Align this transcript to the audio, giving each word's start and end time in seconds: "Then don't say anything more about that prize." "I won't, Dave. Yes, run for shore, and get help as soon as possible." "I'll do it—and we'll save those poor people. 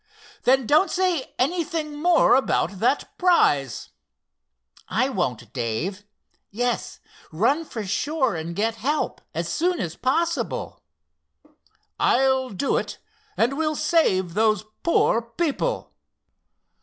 "Then 0.45 0.65
don't 0.65 0.89
say 0.89 1.35
anything 1.37 2.01
more 2.01 2.33
about 2.33 2.79
that 2.79 3.15
prize." 3.19 3.89
"I 4.89 5.09
won't, 5.09 5.53
Dave. 5.53 6.05
Yes, 6.49 6.99
run 7.31 7.65
for 7.65 7.85
shore, 7.85 8.35
and 8.35 8.55
get 8.55 8.77
help 8.77 9.21
as 9.35 9.47
soon 9.47 9.79
as 9.79 9.95
possible." 9.95 10.81
"I'll 11.99 12.49
do 12.49 12.77
it—and 12.77 13.55
we'll 13.59 13.75
save 13.75 14.33
those 14.33 14.65
poor 14.81 15.21
people. 15.21 15.93